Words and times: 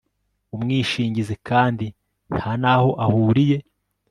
umwishingizi 0.55 1.35
kandi 1.49 1.85
nta 2.33 2.49
n 2.61 2.63
aho 2.73 2.89
ahuriye 3.05 3.57